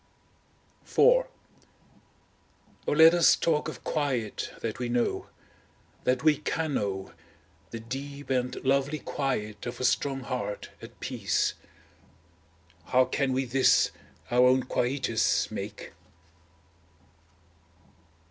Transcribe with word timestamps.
IV 0.83 0.97
O 2.87 2.91
let 2.91 3.13
us 3.13 3.35
talk 3.35 3.67
of 3.67 3.83
quiet 3.83 4.49
that 4.61 4.79
we 4.79 4.89
know, 4.89 5.27
that 6.05 6.23
we 6.23 6.37
can 6.37 6.73
know, 6.73 7.13
the 7.69 7.79
deep 7.79 8.31
and 8.31 8.55
lovely 8.65 8.97
quiet 8.97 9.67
of 9.67 9.79
a 9.79 9.83
strong 9.85 10.21
heart 10.21 10.71
at 10.81 10.99
peace! 11.01 11.53
How 12.85 13.05
can 13.05 13.31
we 13.31 13.45
this, 13.45 13.91
our 14.31 14.47
own 14.47 14.63
quietus, 14.63 15.51
make? 15.51 15.91